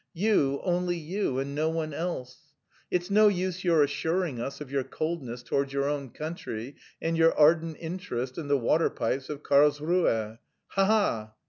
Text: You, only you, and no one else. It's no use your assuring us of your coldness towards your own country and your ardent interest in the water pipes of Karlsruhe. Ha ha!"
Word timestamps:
You, 0.15 0.59
only 0.63 0.97
you, 0.97 1.37
and 1.37 1.53
no 1.53 1.69
one 1.69 1.93
else. 1.93 2.53
It's 2.89 3.11
no 3.11 3.27
use 3.27 3.63
your 3.63 3.83
assuring 3.83 4.39
us 4.41 4.59
of 4.59 4.71
your 4.71 4.83
coldness 4.83 5.43
towards 5.43 5.73
your 5.73 5.87
own 5.87 6.09
country 6.09 6.75
and 6.99 7.15
your 7.15 7.37
ardent 7.37 7.77
interest 7.79 8.39
in 8.39 8.47
the 8.47 8.57
water 8.57 8.89
pipes 8.89 9.29
of 9.29 9.43
Karlsruhe. 9.43 10.39
Ha 10.69 10.85
ha!" 10.85 11.33